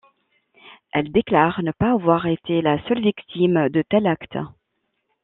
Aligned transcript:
Elle 0.93 1.11
déclare 1.11 1.61
ne 1.61 1.71
pas 1.71 1.91
avoir 1.91 2.25
été 2.25 2.63
la 2.63 2.83
seule 2.87 3.03
victime 3.03 3.69
de 3.69 3.83
tels 3.83 4.07
actes. 4.07 4.39